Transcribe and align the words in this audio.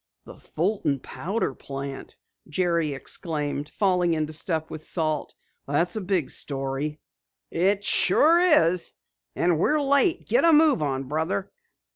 "The 0.23 0.33
Fulton 0.33 0.99
Powder 0.99 1.53
Plant!" 1.53 2.17
Jerry 2.49 2.93
exclaimed, 2.93 3.69
falling 3.69 4.15
into 4.15 4.33
step 4.33 4.71
with 4.71 4.83
Salt. 4.83 5.35
"That's 5.67 5.95
a 5.95 6.01
big 6.01 6.31
story!" 6.31 6.99
"It 7.51 7.83
sure 7.83 8.41
is, 8.65 8.95
and 9.35 9.59
we're 9.59 9.79
late! 9.79 10.25
Get 10.27 10.43
a 10.43 10.53
move 10.53 10.81
on, 10.81 11.03
brother." 11.03 11.51